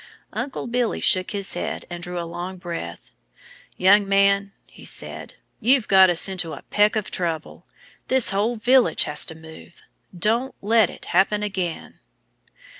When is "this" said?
8.07-8.31